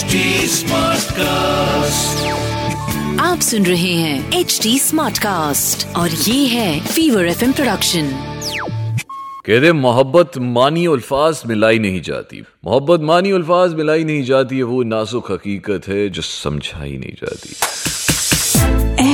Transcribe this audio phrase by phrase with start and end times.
[0.00, 1.20] Smartcast.
[3.20, 8.08] आप सुन रहे हैं एच डी स्मार्ट कास्ट और ये है फीवर एफ़ प्रोडक्शन
[9.46, 14.82] कहते मोहब्बत मानी अल्फाज मिलाई नहीं जाती। मोहब्बत मानी अल्फाज मिलाई नहीं जाती है वो
[14.82, 17.50] नाजुक हकीकत है जो समझाई नहीं जाती।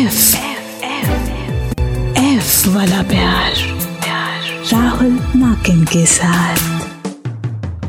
[0.05, 0.37] एफ़
[2.21, 3.53] एफ़ वाला प्यार
[4.73, 6.76] राहुल माकिन के साथ।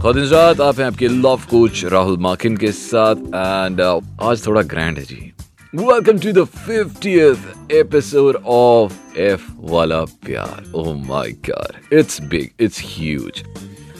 [0.08, 3.82] खातिनजात आप हैं आपके लव कोच राहुल माकिन के साथ एंड
[4.22, 5.34] आज थोड़ा ग्रैंड है जी।
[5.76, 12.82] Welcome to the 50th episode of F वाला प्यार। ओह my God it's big it's
[12.82, 13.44] huge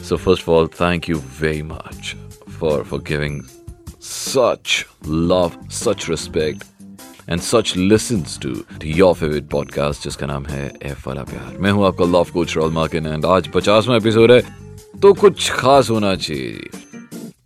[0.08, 2.16] so first of all thank you very much
[2.60, 3.42] for for giving
[5.06, 5.50] love,
[5.84, 6.64] such respect,
[7.30, 11.70] and such listens to, to your favorite podcast जिसका नाम है F वाला प्यार। मैं
[11.70, 14.67] हूँ आपका love coach Rahul Markin and आज पचासवां एपिसोड है।
[15.02, 16.70] तो कुछ खास होना चाहिए, जी।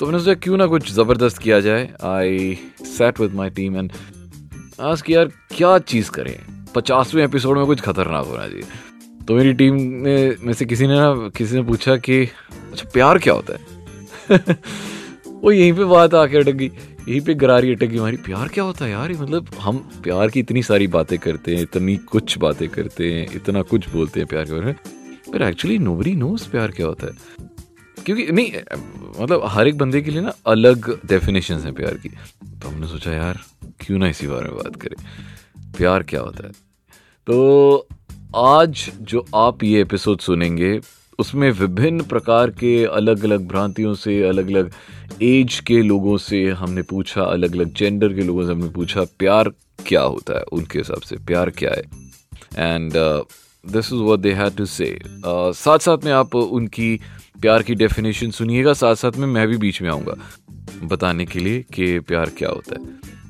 [0.01, 1.95] तो मैंने सोचा क्यों ना कुछ ज़बरदस्त किया जाए?
[2.05, 3.93] I sat with my team and
[4.81, 6.41] आज की यार, क्या चीज़ करें?
[6.75, 8.63] पचासवें एपिसोड में कुछ खतरनाक होना चाहिए।
[9.29, 12.25] तो मेरी टीम में में से किसी ने ना, किसी ने पूछा कि
[12.73, 13.61] अच्छा प्यार क्या होता है?
[15.43, 16.71] वो यहीं पे बात आके अटक गई
[17.09, 19.13] यहीं पे गरारी अटक गई हमारी प्यार क्या होता है यार?
[19.13, 23.63] मतलब हम प्यार की इतनी सारी बातें करते हैं, इतनी कुछ बातें करते हैं, इतना
[23.63, 24.75] कुछ बोलते हैं प्यार के बारे में।
[25.33, 27.13] पर एक्चुअली नोबडी नोज़ प्यार क्या होता है।
[28.05, 28.53] क्योंकि नहीं
[29.21, 32.09] मतलब हर एक बंदे के लिए ना अलग डेफिनेशन है प्यार की।
[32.45, 33.41] तो हमने सोचा, यार,
[33.81, 35.05] क्यों ना इसी बारे में बात करें?
[35.73, 36.53] प्यार क्या होता है?
[37.27, 37.87] तो
[38.37, 40.81] आज जो आप ये एपिसोड सुनेंगे,
[41.19, 44.71] उसमें विभिन्न प्रकार के अलग अलग भ्रांतियों से अलग अलग
[45.23, 49.53] एज के लोगों से हमने पूछा अलग अलग जेंडर के लोगों से हमने पूछा, प्यार
[49.87, 50.45] क्या होता है?
[50.53, 51.83] उनके हिसाब से, प्यार क्या है?
[52.57, 52.93] And
[53.65, 54.87] this is what they had to say
[55.27, 57.01] साथ साथ में आप उनकी
[57.41, 60.15] प्यार की डेफिनेशन सुनिएगा साथ साथ में मैं भी बीच में आऊँगा
[60.85, 62.87] बताने के लिए कि प्यार क्या होता है।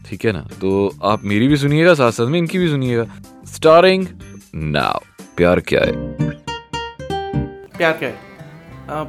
[0.07, 0.41] ठीक है ना?
[0.61, 3.07] तो आप मेरी भी सुनिएगा साथ साथ में इनकी भी सुनिएगा।
[3.47, 4.07] स्टारिंग
[4.55, 4.99] नाउ
[5.37, 5.93] प्यार क्या है?
[7.69, 8.19] प्यार क्या है?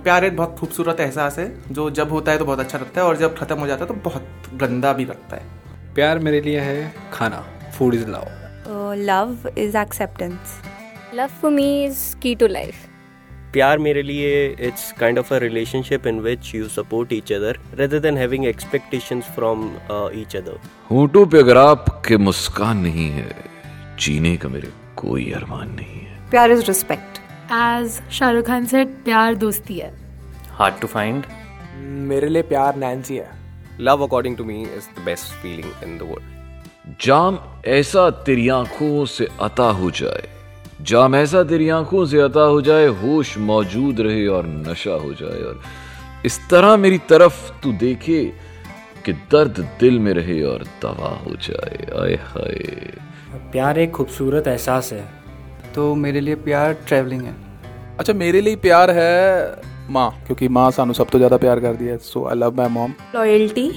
[0.04, 3.08] प्यार एक बहुत खूबसूरत एहसास है जो जब होता है तो बहुत अच्छा लगता है
[3.08, 6.60] और जब खत्म हो जाता है तो बहुत गंदा भी लगता है। प्यार मेरे लिए
[6.60, 7.44] है खाना
[7.78, 10.73] food is love love is is
[11.14, 12.90] Love for me is key to life.
[13.54, 14.30] प्यार मेरे लिए
[14.68, 19.26] it's kind of a relationship in which you support each other rather than having expectations
[19.36, 19.66] from
[20.22, 20.58] each other
[20.90, 23.36] होंठों पे अगर आपके मुस्कान नहीं है
[24.00, 27.22] जीने का मेरे कोई अरमान नहीं है Pyar is respect.
[27.60, 29.94] As Shahrukh Khan said, प्यार दोस्ती है
[30.60, 31.32] hard to find.
[32.10, 33.32] मेरे लिए प्यार नैन्सी है
[33.82, 37.40] love according to me is the best feeling in the world जाम
[37.72, 40.28] ऐसा तेरी आँखों से अता हो जाए
[40.84, 45.42] जाम ऐसा तेरी आँखों से अता हो जाए होश मौजूद रहे और नशा हो जाए।
[45.42, 45.62] और
[46.26, 48.24] इस तरह मेरी तरफ़ तू देखे
[49.06, 52.60] कि दर्द दिल में रहे और दवा हो जाए। आए हाय।
[53.52, 55.04] प्यार एक खूबसूरत एहसास है।
[55.76, 57.36] तो मेरे लिए प्यार ट्रैवलिंग है।
[58.00, 61.98] अच्छा मेरे लिए प्यार है माँ क्योंकि माँ सानू सब तो ज़्यादा प्यार कर दिया
[62.04, 63.72] so I love my mom loyalty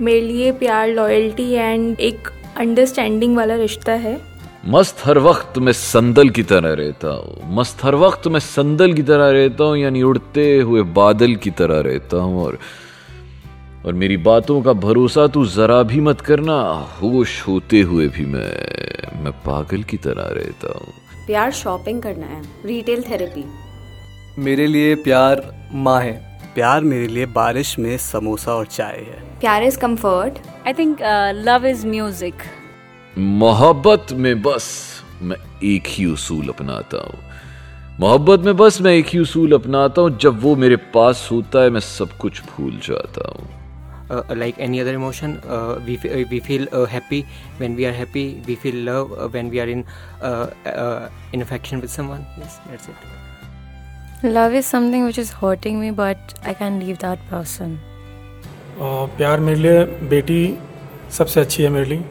[0.00, 4.20] मेरे लिए प्यार लॉयल्टी एंड एक अंडरस्टैंडिंग वाला रिश्ता है।
[4.64, 9.02] मस्त हर वक्त मैं संदल की तरह रहता हूँ। मस्त हर वक्त मैं संदल की
[9.02, 12.58] तरह रहता हूँ यानी उड़ते हुए बादल की तरह रहता हूँ। और
[13.86, 16.60] और मेरी बातों का भरोसा तू जरा भी मत करना।
[17.00, 20.94] होश होते हुए भी मैं मैं पागल की तरह रहता हूँ।
[21.26, 23.44] प्यार शॉपिंग करना है रिटेल थेरेपी
[24.38, 25.44] मेरे लिए प्यार
[25.74, 26.16] माँ है।
[26.54, 30.98] प्यार मेरे लिए बारिश में समोसा और चाय है। प्यार is comfort I think
[31.46, 32.42] love is music
[33.18, 34.68] मोहब्बत में बस
[35.22, 37.18] मैं एक ही उसूल अपनाता हूँ
[38.00, 41.70] मोहब्बत में बस मैं एक ही उसूल अपनाता हूँ जब वो मेरे पास होता है
[41.70, 43.48] मैं सब कुछ भूल जाता हूँ
[44.10, 47.24] uh, like any other emotion uh, we, f- uh, we feel uh, happy
[47.58, 49.84] when we are happy we feel love uh, when we are in
[50.22, 53.10] uh, uh, in affection with someone yes that's it
[54.24, 57.78] love is something which is hurting me but I can leave that person
[59.16, 60.42] प्यार मेरे लिए बेटी
[61.18, 62.04] सबसे अच्छी है मेरे लिए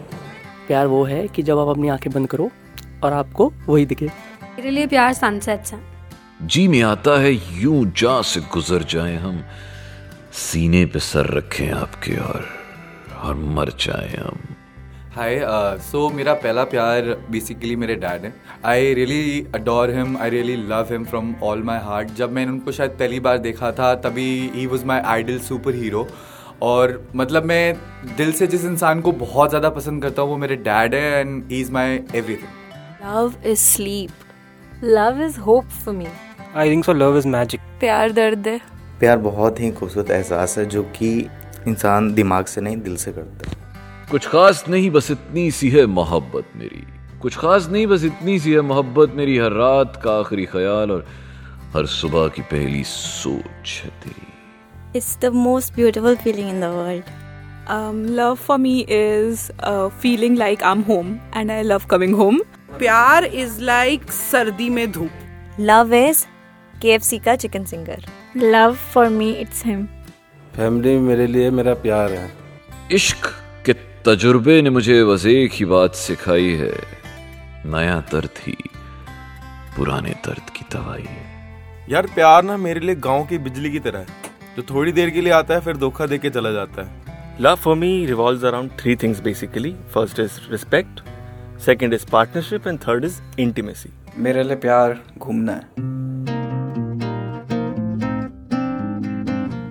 [0.68, 2.50] प्यार वो है कि जब आप अपनी आँखें बंद करो
[3.04, 5.80] और आपको वही दिखे। मेरे लिए प्यार सनसेट्स है।
[6.44, 9.44] जी में आता है यूँ जा से गुजर जाए हम।
[10.34, 12.46] सीने पे सर रखें आपके और
[13.24, 14.40] और मर जाए हम।
[15.16, 15.40] हाय
[15.82, 18.34] सो मेरा पहला प्यार बेसिकली मेरे डैड है।
[18.66, 22.72] I really adore him I really love him from all my heart जब मैंने उनको
[22.72, 25.40] शायद पहली बार देखा था तभी he was my idol
[25.76, 26.08] superhero
[26.62, 27.76] और मतलब मैं
[28.18, 31.52] दिल से जिस इंसान को बहुत ज़्यादा पसंद करता हूँ वो मेरे डैड है and
[31.52, 36.08] he is my everything love is sleep love is hope for me
[36.56, 38.60] I think so love is magic प्यार दर्द है।
[39.00, 41.10] प्यार बहुत ही खूबसूरत एहसास है जो कि
[41.68, 43.56] इंसान दिमाग से नहीं दिल से करता है।
[44.12, 46.84] कुछ खास नहीं बस इतनी सी है मोहब्बत मेरी।
[47.22, 51.06] कुछ खास नहीं बस इतनी सी है मोहब्बत मेरी। हर रात का आखिरी ख्याल और
[51.76, 54.31] हर सुबह की पहली सोच है तेरी।
[54.94, 57.04] It's the most beautiful feeling in the world.
[57.68, 62.40] Um, love for me is uh, feeling like I'm home and I love coming home.
[62.80, 65.12] प्यार is like सर्दी में धूप.
[65.60, 66.26] Love is
[66.82, 67.98] KFC का chicken singer.
[68.36, 69.88] Love for me, it's him.
[70.56, 72.30] Family मेरे लिए मेरा प्यार है
[72.92, 73.28] इश्क
[73.66, 73.74] के
[74.06, 76.74] तजुर्बे ने मुझे बस एक ही बात सिखाई है
[77.76, 78.58] नया दर्द ही
[79.78, 81.30] पुराने दर्द की दवाई है
[81.90, 84.21] यार प्यार ना मेरे लिए गाँव की बिजली की तरह है
[84.58, 87.02] जो थोड़ी देर के लिए आता है फिर धोखा दे चला जाता है।
[87.42, 91.02] Love for me revolve around three things basically first is respect
[91.60, 95.62] second is partnership and third is intimacy मेरे लिए प्यार घूमना है।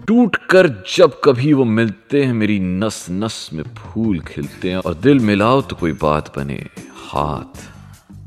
[0.05, 4.94] टूट कर जब कभी वो मिलते हैं मेरी नस नस में फूल खिलते हैं और
[4.94, 6.67] दिल मिलाओ तो कोई बात बने
[6.97, 7.69] हाथ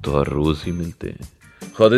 [0.05, 1.29] तो हर रोज ही मिलते हैं।
[1.77, 1.93] खुद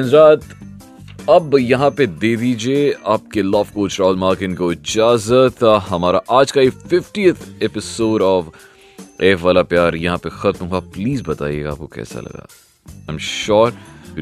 [1.29, 6.61] अब यहाँ पे दे दीजिए आपके लव कोच राहुल मार्किन को इजाज़त। हमारा आज का
[6.61, 12.19] ये फिफ्टियथ एपिसोड ऑफ़ एफ़ वाला प्यार यहाँ पे खत्म हुआ। प्लीज़ बताइएगा आपको कैसा
[12.19, 12.45] लगा।
[12.87, 13.73] I am sure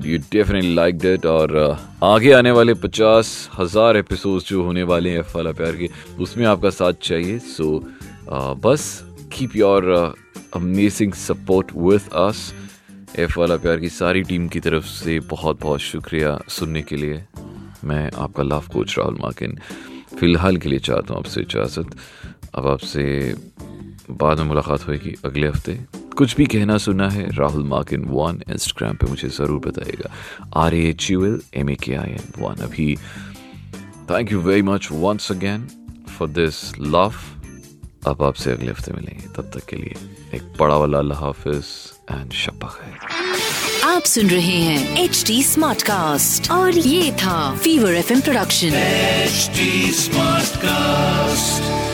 [0.05, 5.09] you definitely like that और uh, आगे आने वाले पचास हज़ार एपिसोड जो होने वाले
[5.09, 5.89] हैं एफ़ वाला प्यार के
[6.23, 9.03] उसमें आपका साथ चाहिए। सो uh, बस
[9.33, 9.91] keep your
[10.55, 12.51] amazing support with us
[13.19, 17.23] F वाला प्यार की सारी टीम की तरफ़ से बहुत बहुत शुक्रिया सुनने के लिए।
[17.85, 19.57] मैं आपका लाफ कोच राहुल माकिन
[20.19, 21.95] फ़िलहाल के लिए चाहता हूँ आपसे इजाज़त।
[22.55, 23.03] अब आपसे
[24.11, 25.77] बाद में मुलाकात होगी अगले हफ़्ते।
[26.17, 30.11] कुछ भी कहना सुना है, राहुल माकिन वन इंस्टाग्राम पे मुझे ज़रूर बताइएगा।
[30.55, 32.63] R H U L M A K I N one.
[32.63, 32.95] अभी
[34.09, 35.67] thank you very much once again
[36.09, 37.13] for this love
[38.07, 39.95] अब आपसे अगले हफ़्ते मिलेंगे। तब तक के लिए
[40.35, 41.65] एक बड़ा वाला अल्लाह हाफिज
[42.11, 42.31] एंड
[42.63, 42.97] खैर
[43.83, 49.49] आप सुन रहे हैं एच डी स्मार्ट कास्ट और ये था fever F production H
[49.95, 51.92] smart Smartcast.